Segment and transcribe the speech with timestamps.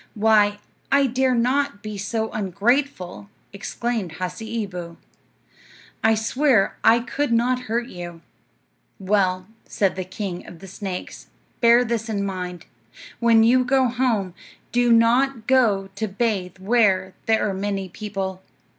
[0.15, 0.57] "Why,
[0.91, 4.97] I dare not be so ungrateful," exclaimed Hasseeboo.
[6.03, 8.21] "I swear I could not hurt you."
[8.97, 11.27] "Well," said the king of the snakes,
[11.59, 12.65] "bear this in mind:
[13.19, 14.33] when you go home,
[14.71, 18.41] do not go to bathe where there are many people."